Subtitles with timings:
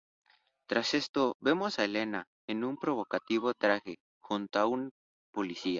[0.67, 4.89] Tras esto, vemos a Helena en un provocativo traje junto a un
[5.31, 5.69] policía.